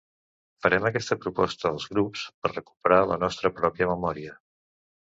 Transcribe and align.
Farem 0.65 0.87
aquesta 0.89 1.17
proposta 1.25 1.69
als 1.71 1.85
grups 1.93 2.25
per 2.41 2.53
recuperar 2.55 3.01
la 3.13 3.21
nostra 3.27 3.57
pròpia 3.61 3.93
memòria. 3.97 4.39